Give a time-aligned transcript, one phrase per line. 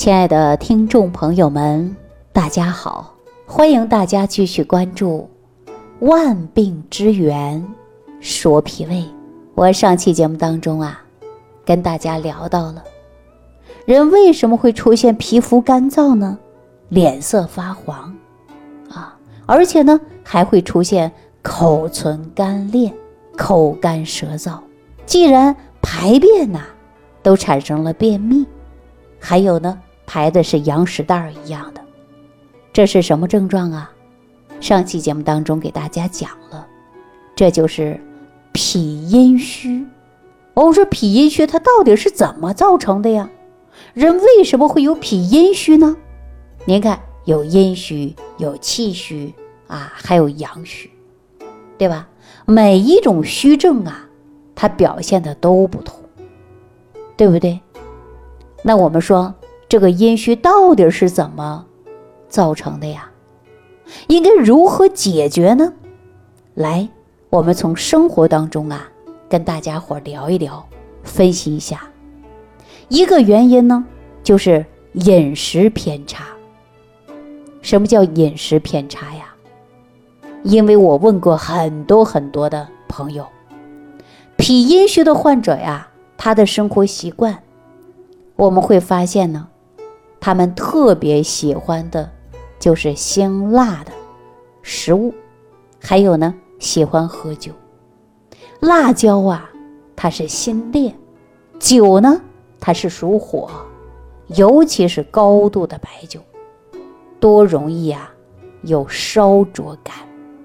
[0.00, 1.94] 亲爱的听众朋友们，
[2.32, 3.14] 大家好！
[3.44, 5.28] 欢迎大家继续关注
[6.06, 7.62] 《万病之源
[8.18, 8.94] 说脾胃》。
[9.54, 11.04] 我上期节目当中啊，
[11.66, 12.82] 跟大家聊到了
[13.84, 16.38] 人为什么会出现皮肤干燥呢？
[16.88, 18.16] 脸色发黄
[18.88, 19.14] 啊，
[19.44, 21.12] 而且呢还会出现
[21.42, 22.90] 口唇干裂、
[23.36, 24.58] 口干舌燥。
[25.04, 26.60] 既然排便呐
[27.22, 28.46] 都产生了便秘，
[29.18, 29.78] 还有呢？
[30.12, 31.80] 排的是羊屎蛋儿一样的，
[32.72, 33.92] 这是什么症状啊？
[34.60, 36.66] 上期节目当中给大家讲了，
[37.36, 38.00] 这就是
[38.50, 39.86] 脾阴虚。
[40.54, 43.30] 我们说脾阴虚它到底是怎么造成的呀？
[43.94, 45.96] 人为什么会有脾阴虚呢？
[46.64, 49.32] 您看，有阴虚，有气虚
[49.68, 50.90] 啊，还有阳虚，
[51.78, 52.08] 对吧？
[52.46, 54.08] 每一种虚症啊，
[54.56, 56.00] 它表现的都不同，
[57.16, 57.60] 对不对？
[58.64, 59.32] 那我们说。
[59.70, 61.64] 这个阴虚到底是怎么
[62.28, 63.08] 造成的呀？
[64.08, 65.72] 应该如何解决呢？
[66.54, 66.88] 来，
[67.28, 68.88] 我们从生活当中啊，
[69.28, 70.68] 跟大家伙聊一聊，
[71.04, 71.82] 分析一下。
[72.88, 73.86] 一个原因呢，
[74.24, 76.24] 就是饮食偏差。
[77.62, 79.32] 什么叫饮食偏差呀？
[80.42, 83.24] 因为我问过很多很多的朋友，
[84.36, 87.40] 脾阴虚的患者呀，他的生活习惯，
[88.34, 89.46] 我们会发现呢。
[90.20, 92.10] 他们特别喜欢的，
[92.58, 93.90] 就是辛辣的
[94.62, 95.14] 食物，
[95.80, 97.52] 还有呢，喜欢喝酒。
[98.60, 99.50] 辣椒啊，
[99.96, 100.92] 它是辛烈；
[101.58, 102.20] 酒呢，
[102.60, 103.48] 它是属火，
[104.26, 106.20] 尤其是高度的白酒，
[107.18, 108.12] 多容易啊
[108.60, 109.94] 有烧灼感，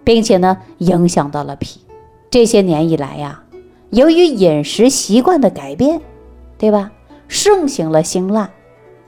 [0.06, 1.82] 并且呢，影响到了脾。
[2.30, 3.44] 这些年以来呀，
[3.90, 6.02] 由于饮食习惯的改变，
[6.58, 6.92] 对吧，
[7.28, 8.50] 盛行了辛辣。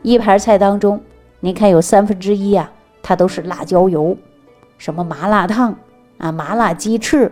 [0.08, 1.02] 一盘菜当中，
[1.42, 2.72] 您看有三分之一啊，
[3.04, 4.16] 它都是辣椒油，
[4.78, 5.76] 什么麻辣烫
[6.18, 7.30] 啊、麻辣鸡翅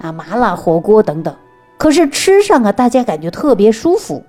[0.00, 1.32] 啊、麻辣火锅等等。
[1.78, 4.24] 可是吃上啊，大家感觉特别舒服，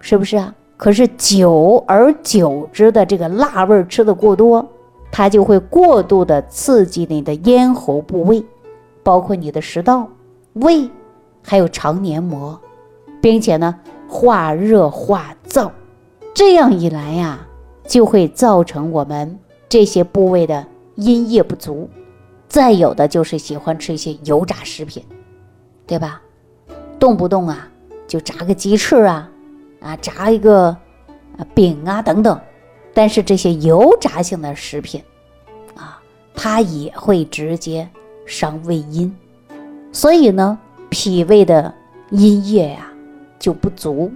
[0.00, 0.54] 是不是啊？
[0.78, 4.66] 可是久而久之的这个辣味吃的过多，
[5.10, 8.42] 它就会过度的刺激你的咽喉部位，
[9.02, 10.08] 包括你的食道、
[10.54, 10.88] 胃，
[11.42, 12.58] 还有肠黏膜，
[13.20, 15.70] 并且呢，化热化燥。
[16.44, 17.46] 这样一来呀，
[17.86, 19.38] 就会造成我们
[19.68, 20.66] 这些部位的
[20.96, 21.88] 阴液不足。
[22.48, 25.04] 再有的就是喜欢吃一些油炸食品，
[25.86, 26.20] 对吧？
[26.98, 27.68] 动不动啊
[28.08, 29.30] 就炸个鸡翅啊，
[29.80, 30.76] 啊炸一个
[31.38, 32.40] 啊饼啊等等。
[32.92, 35.00] 但是这些油炸性的食品
[35.76, 36.02] 啊，
[36.34, 37.88] 它也会直接
[38.26, 39.16] 伤胃阴，
[39.92, 40.58] 所以呢，
[40.90, 41.72] 脾胃的
[42.10, 42.92] 阴液呀
[43.38, 44.10] 就不足。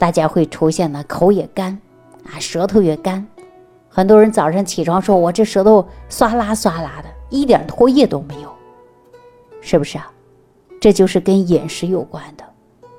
[0.00, 1.78] 大家会出现呢，口也干，
[2.24, 3.24] 啊，舌头也干。
[3.86, 8.50] 很多人早上起床说：“我这舌头唰啦唰啦的，一点唾液都没有。”
[9.60, 10.10] 是不是啊？
[10.80, 12.44] 这就是跟饮食有关的。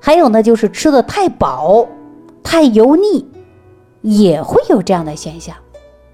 [0.00, 1.84] 还有呢，就是吃的太饱、
[2.40, 3.26] 太油腻，
[4.02, 5.56] 也会有这样的现象。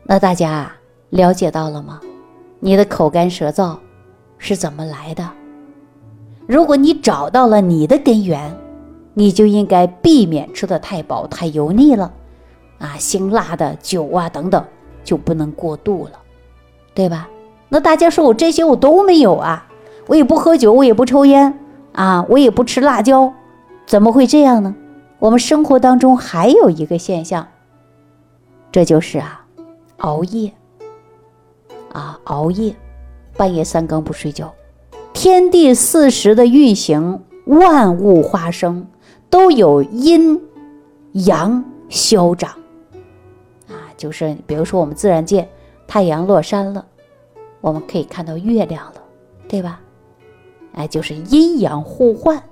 [0.04, 0.76] 那大家啊，
[1.10, 2.00] 了解到了吗？
[2.60, 3.76] 你的口干舌燥
[4.38, 5.28] 是怎么来的？
[6.46, 8.50] 如果你找到了你的根源。
[9.18, 12.12] 你就应该避免吃的太饱太油腻了，
[12.78, 14.64] 啊，辛辣的酒啊等等
[15.02, 16.12] 就不能过度了，
[16.94, 17.28] 对吧？
[17.68, 19.66] 那大家说我这些我都没有啊，
[20.06, 21.58] 我也不喝酒，我也不抽烟
[21.94, 23.32] 啊，我也不吃辣椒，
[23.88, 24.72] 怎么会这样呢？
[25.18, 27.48] 我们生活当中还有一个现象，
[28.70, 29.44] 这就是啊，
[29.96, 30.52] 熬夜
[31.92, 32.72] 啊，熬夜，
[33.36, 34.54] 半夜三更不睡觉，
[35.12, 38.86] 天地四时的运行，万物化生。
[39.30, 40.40] 都有阴
[41.12, 42.50] 阳消长
[43.68, 45.46] 啊，就是比如说我们自然界，
[45.86, 46.84] 太阳落山了，
[47.60, 49.02] 我们可以看到月亮了，
[49.46, 49.80] 对吧？
[50.72, 52.42] 哎，就是阴阳互换，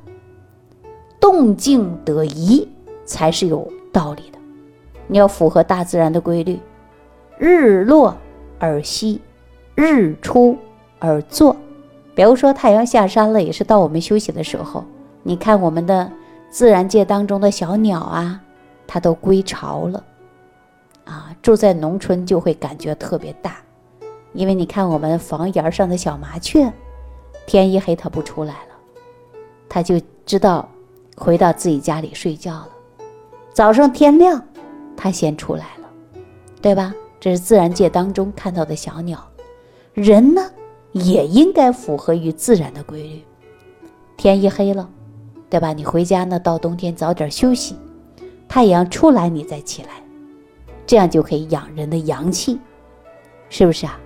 [1.19, 2.69] 动静得宜
[3.04, 4.38] 才是有道理的。
[5.06, 6.58] 你要符合大自然的规律，
[7.38, 8.14] 日落
[8.58, 9.20] 而息，
[9.75, 10.56] 日出
[10.99, 11.56] 而作。
[12.14, 14.84] 比如说太阳下山了，也是到我们休息的时候。
[15.22, 16.12] 你看我们的。
[16.56, 18.41] 自然界当中的小鸟啊，
[18.87, 20.03] 它都归巢了，
[21.05, 23.58] 啊，住在农村就会感觉特别大，
[24.32, 26.73] 因为你看我们房檐上的小麻雀，
[27.47, 29.38] 天一黑它不出来了，
[29.69, 30.67] 它就知道
[31.14, 32.69] 回到自己家里睡觉了。
[33.53, 34.43] 早上天亮，
[34.97, 35.91] 它先出来了，
[36.62, 36.94] 对吧？
[37.20, 39.23] 这是自然界当中看到的小鸟。
[39.93, 40.50] 人呢，
[40.93, 43.23] 也应该符合于自然的规律，
[44.17, 44.88] 天一黑了。
[45.56, 45.73] 对吧？
[45.73, 47.76] 你回家呢，到冬天早点休息，
[48.47, 49.88] 太阳出来你再起来，
[50.87, 52.61] 这样就可以养人的阳气，
[53.49, 53.99] 是不是啊？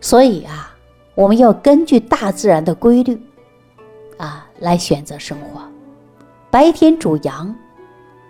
[0.00, 0.72] 所以啊，
[1.16, 3.20] 我们要根据大自然的规律
[4.16, 5.60] 啊来选择生活。
[6.52, 7.52] 白天主阳，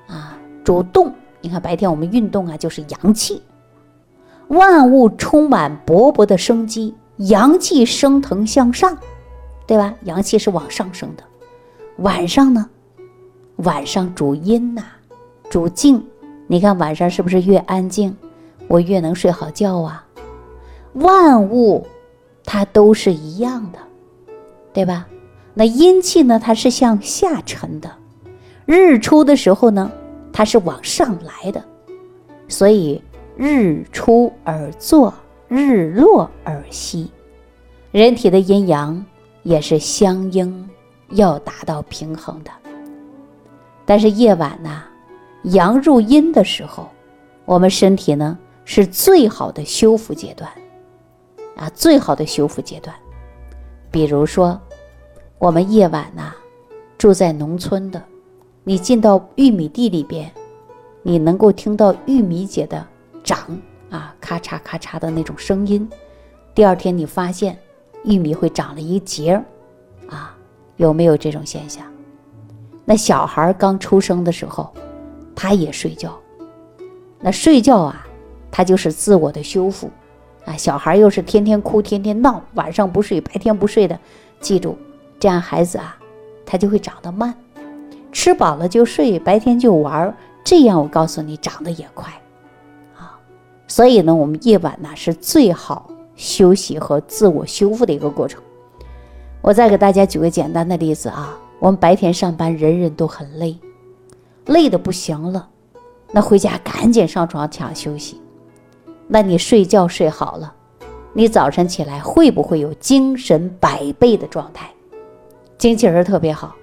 [0.07, 1.13] 啊主动。
[1.43, 3.43] 你看白天我们运动啊，就是阳气，
[4.49, 8.97] 万物充满勃勃的生机，阳气升腾向上，
[9.67, 9.95] 对吧？
[10.05, 11.25] 阳气是往上升的。
[12.01, 12.67] 晚上呢，
[13.57, 14.83] 晚上主阴呐，
[15.51, 16.03] 主静。
[16.47, 18.17] 你看晚上是不是越安静，
[18.69, 20.07] 我越能睡好觉啊？
[20.95, 21.87] 万物
[22.43, 23.79] 它都是一样的，
[24.73, 25.07] 对吧？
[25.53, 27.91] 那阴气呢，它是向下沉的。
[28.65, 29.91] 日出的时候呢，
[30.33, 31.63] 它是往上来的，
[32.49, 33.03] 所以
[33.37, 35.13] 日出而作，
[35.49, 37.11] 日落而息。
[37.93, 39.05] 人体的阴阳
[39.43, 40.69] 也是相应，
[41.11, 42.51] 要达到平衡的。
[43.85, 44.83] 但是夜晚呢？
[45.45, 46.89] 阳入阴的时候，
[47.47, 50.51] 我们身体呢是最好的修复阶段，
[51.57, 52.95] 啊，最好的修复阶段。
[53.91, 54.61] 比如说，
[55.39, 56.35] 我们夜晚呐，
[56.99, 58.05] 住在农村的，
[58.65, 60.31] 你进到玉米地里边，
[61.03, 62.87] 你能够听到玉米姐的
[63.25, 63.59] 长
[63.89, 65.89] 啊，咔嚓咔嚓的那种声音。
[66.55, 67.59] 第二天你发现
[68.05, 69.45] 玉米会长了一节儿，
[70.11, 70.37] 啊，
[70.81, 71.85] 有没有这种现象？
[72.85, 74.69] 那小孩刚出生的时候。
[75.33, 76.19] 他也睡觉，
[77.19, 78.07] 那睡觉啊，
[78.51, 79.89] 他就是自我的修复，
[80.45, 83.99] 啊，小孩又是天天哭天天闹，晚上不睡，白天不睡的，
[84.39, 84.77] 记住，
[85.19, 85.97] 这样孩子啊，
[86.45, 87.35] 他就会长得慢，
[88.13, 92.13] 吃饱了就睡，白天就玩，这样我告诉你，长得也快，
[92.99, 93.17] 啊，
[93.67, 98.43] 所以呢，我们夜晚呢是最好休息和自我修复的一个过程。
[99.43, 103.57] 我再给大家举个简单的例子啊，我们白天上班，人人都很累。
[104.47, 105.49] 累的不行了，
[106.13, 108.21] 那回家赶紧上床抢休息。
[109.07, 110.53] 那你睡觉睡好了，
[111.13, 114.71] 你早晨起来会不会有精神百倍的状态，
[115.57, 116.55] 精气神特别好，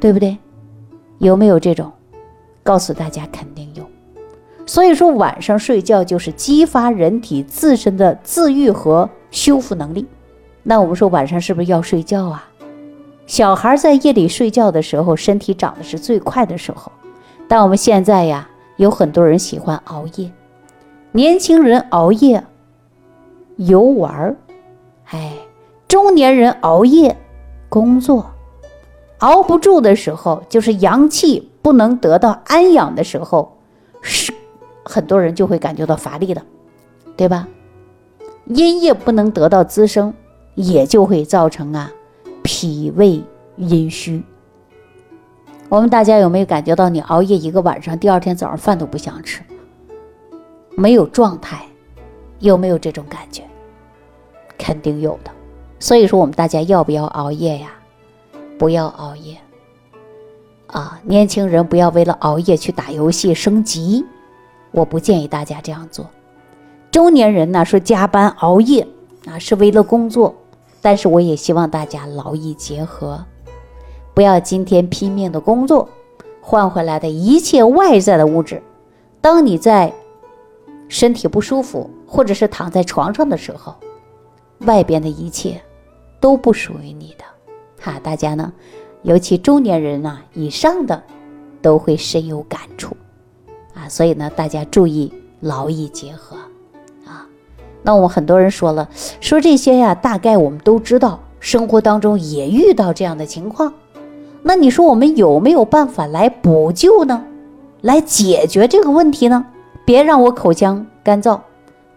[0.00, 0.36] 对不对？
[1.18, 1.92] 有没有这种？
[2.62, 3.88] 告诉大家肯定有。
[4.66, 10.04] 所以说晚上睡觉就是激发人体自身的自愈和修复能力。
[10.68, 12.44] 那我们说晚上是不是要睡觉啊？
[13.24, 16.90] 小孩在夜里睡觉的时候，身体长得是最快的时候。
[17.46, 20.28] 但我们现在呀，有很多人喜欢熬夜，
[21.12, 22.42] 年轻人熬夜
[23.54, 24.36] 游玩儿，
[25.10, 25.34] 哎，
[25.86, 27.16] 中年人熬夜
[27.68, 28.28] 工作，
[29.18, 33.56] 熬不住的时候，就是阳气不能得到安养的时候，
[34.02, 34.34] 是
[34.84, 36.42] 很多人就会感觉到乏力的，
[37.16, 37.46] 对吧？
[38.46, 40.12] 阴液不能得到滋生，
[40.56, 41.92] 也就会造成啊。
[42.42, 43.20] 脾胃
[43.56, 44.22] 阴虚，
[45.68, 49.42] 我们大家有没有感觉到，你熬夜一个晚上，第二天早上饭都不想吃，
[50.76, 51.66] 没有状态，
[52.38, 53.42] 有没有这种感觉？
[54.56, 55.30] 肯定有的。
[55.80, 57.72] 所以说，我们大家要不要熬夜呀？
[58.56, 59.36] 不要熬夜
[60.68, 61.00] 啊！
[61.02, 64.04] 年轻人不要为了熬夜去打游戏升级，
[64.70, 66.08] 我不建议大家这样做。
[66.92, 68.86] 中年人呢，说加班熬夜
[69.26, 70.32] 啊，是为了工作。
[70.86, 73.24] 但是我也希望大家劳逸结合，
[74.14, 75.88] 不要今天拼命的工作，
[76.40, 78.62] 换回来的一切外在的物质，
[79.20, 79.92] 当你在
[80.86, 83.74] 身体不舒服或者是躺在床上的时候，
[84.60, 85.60] 外边的一切
[86.20, 87.24] 都不属于你的。
[87.80, 88.52] 哈，大家呢，
[89.02, 91.02] 尤其中年人啊以上的，
[91.60, 92.96] 都会深有感触
[93.74, 93.88] 啊。
[93.88, 96.36] 所以呢，大家注意劳逸结合。
[97.86, 98.88] 那我们很多人说了，
[99.20, 103.72] 说这些呀，大概我们都知道，生活当中也遇到这样的情况。
[104.42, 107.24] 那你说我们有没有办法来补救呢？
[107.82, 109.46] 来解决这个问题呢？
[109.84, 111.38] 别让我口腔干燥，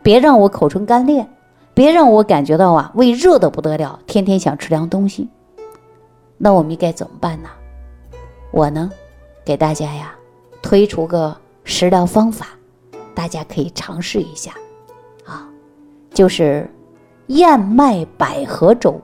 [0.03, 1.25] 别让我口唇干裂，
[1.74, 5.27] 别让我感觉到啊胃热的不得了，天天想吃凉东西。
[6.38, 7.50] 那我们应该怎么办呢？
[8.51, 8.91] 我呢，
[9.43, 10.13] 给大家呀
[10.62, 12.50] 推出个食疗方法，
[13.15, 14.51] 大家可以尝试一下。
[16.13, 16.70] 就是
[17.28, 19.00] 燕麦百合粥，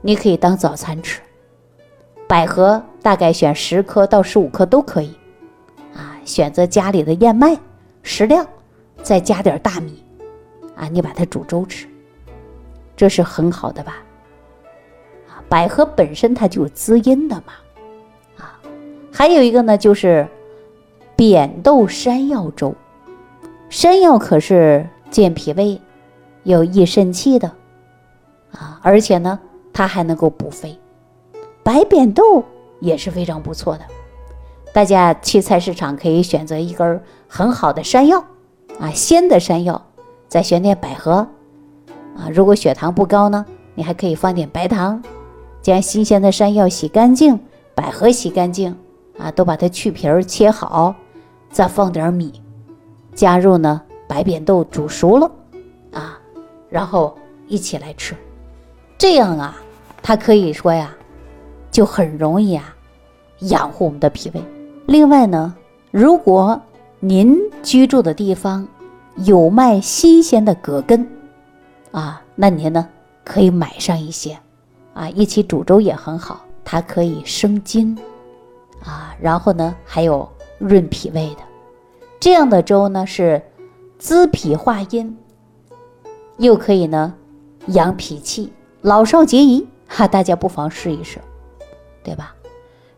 [0.00, 1.20] 你可以当早餐吃。
[2.28, 5.14] 百合大概选十颗到十五颗都可以，
[5.94, 7.58] 啊，选择家里的燕麦
[8.02, 8.46] 适量，
[9.02, 10.02] 再加点大米，
[10.76, 11.86] 啊，你把它煮粥吃，
[12.96, 13.96] 这是很好的吧？
[15.28, 17.52] 啊，百合本身它就是滋阴的嘛，
[18.38, 18.60] 啊，
[19.12, 20.26] 还有一个呢就是
[21.16, 22.74] 扁豆山药粥，
[23.68, 25.80] 山药可是健脾胃。
[26.44, 27.48] 有益肾气的，
[28.52, 29.38] 啊，而且呢，
[29.72, 30.78] 它还能够补肺。
[31.62, 32.42] 白扁豆
[32.80, 33.84] 也是非常不错的。
[34.72, 38.24] 大家去菜市场可以选择一根很好的山药，
[38.80, 39.80] 啊，鲜的山药，
[40.28, 41.26] 再选点百合，
[42.16, 43.44] 啊，如果血糖不高呢，
[43.74, 45.02] 你还可以放点白糖，
[45.60, 47.38] 将新鲜的山药洗干净，
[47.74, 48.76] 百合洗干净，
[49.18, 50.94] 啊，都把它去皮儿切好，
[51.50, 52.32] 再放点米，
[53.14, 55.30] 加入呢白扁豆煮熟了，
[56.72, 57.14] 然后
[57.46, 58.16] 一起来吃，
[58.96, 59.56] 这样啊，
[60.02, 60.90] 它可以说呀，
[61.70, 62.74] 就很容易啊，
[63.40, 64.42] 养护我们的脾胃。
[64.86, 65.54] 另外呢，
[65.90, 66.58] 如果
[66.98, 68.66] 您居住的地方
[69.16, 71.06] 有卖新鲜的葛根，
[71.90, 72.88] 啊，那您呢
[73.22, 74.38] 可以买上一些，
[74.94, 77.94] 啊，一起煮粥也很好，它可以生津，
[78.82, 80.26] 啊，然后呢还有
[80.58, 81.42] 润脾胃的，
[82.18, 83.42] 这样的粥呢是
[83.98, 85.14] 滋脾化阴，
[86.42, 87.14] 又可以呢
[87.68, 91.20] 养脾气，老少皆宜，哈，大家不妨试一试，
[92.02, 92.34] 对吧？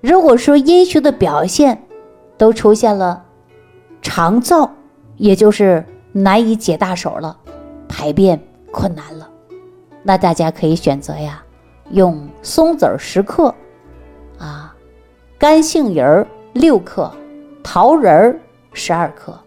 [0.00, 1.86] 如果说阴虚的表现
[2.38, 3.22] 都出现了
[4.00, 4.70] 肠燥，
[5.18, 7.36] 也就是难以解大手了，
[7.86, 8.40] 排便
[8.72, 9.28] 困难了，
[10.02, 11.44] 那大家可以选择呀，
[11.90, 13.54] 用松子儿十克，
[14.38, 14.74] 啊，
[15.36, 17.12] 干杏仁儿六克，
[17.62, 18.40] 桃仁儿
[18.72, 19.38] 十二克，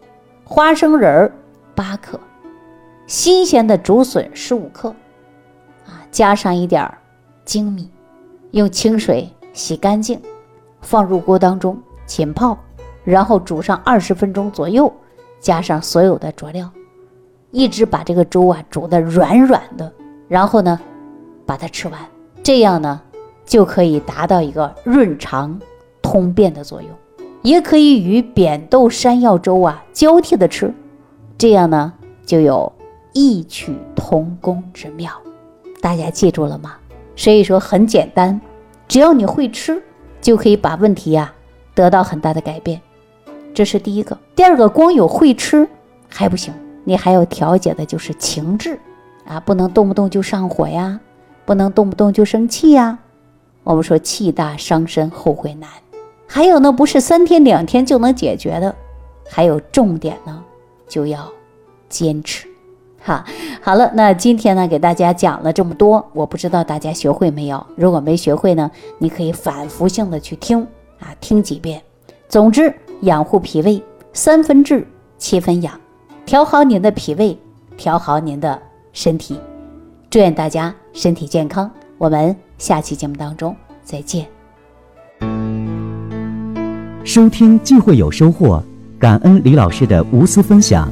[0.43, 1.31] 花生仁儿
[1.73, 2.19] 八克，
[3.07, 4.89] 新鲜的竹笋十五克，
[5.85, 6.97] 啊，加上一点儿
[7.45, 7.89] 粳米，
[8.51, 10.21] 用清水洗干净。
[10.81, 12.57] 放入锅当中浸泡，
[13.03, 14.91] 然后煮上二十分钟左右，
[15.39, 16.69] 加上所有的佐料，
[17.51, 19.91] 一直把这个粥啊煮得软软的，
[20.27, 20.79] 然后呢，
[21.45, 21.99] 把它吃完，
[22.43, 23.01] 这样呢
[23.45, 25.59] 就可以达到一个润肠
[26.01, 26.91] 通便的作用。
[27.41, 30.73] 也可以与扁豆山药粥啊交替的吃，
[31.37, 31.91] 这样呢
[32.25, 32.71] 就有
[33.17, 35.11] 异曲同工之妙。
[35.81, 36.75] 大家记住了吗？
[37.15, 38.39] 所以说很简单，
[38.87, 39.81] 只要你会吃。
[40.19, 41.31] 就可以把问题呀
[41.73, 42.81] 得到很大的改变，
[43.53, 44.17] 这是第一个。
[44.35, 45.67] 第二个，光有会吃
[46.09, 48.77] 还不行，你还要调节的就是情志
[49.25, 50.99] 啊，不能动不动就上火呀，
[51.45, 52.97] 不能动不动就生气呀。
[53.63, 55.69] 我们说气大伤身，后悔难。
[56.27, 58.75] 还有呢，不是三天两天就能解决的，
[59.29, 60.43] 还有重点呢，
[60.89, 61.31] 就要
[61.87, 62.47] 坚持。
[63.07, 63.23] 哈，
[63.61, 67.65] 好了，那今天呢，给大家讲了这么多，我不知道大家学会没有？
[67.77, 70.59] 如果没学会呢，你可以反复性的去听
[70.99, 71.81] 啊，听几遍。
[72.27, 72.73] 总之，
[73.03, 74.85] 养护脾胃，三分治，
[75.17, 75.79] 七分养，
[76.25, 77.39] 调好您的脾胃，
[77.77, 78.61] 调好您的
[78.91, 79.39] 身体。
[80.09, 84.27] 祝愿大家身体健康，我们下期节目当中再见。
[87.05, 88.61] 收听既会有收获，
[88.99, 90.91] 感恩李老师的无私分享。